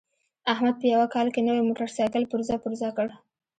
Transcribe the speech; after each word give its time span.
احمد 0.53 0.75
په 0.81 0.85
یوه 0.93 1.07
کال 1.13 1.27
کې 1.33 1.41
نوی 1.47 1.61
موټرسایکل 1.67 2.23
پرزه 2.31 2.55
پرزه 2.63 2.89
کړ. 2.97 3.07